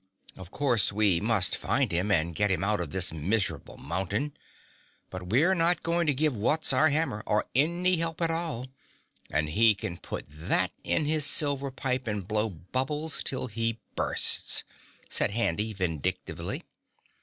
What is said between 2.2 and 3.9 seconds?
get him out of this miserable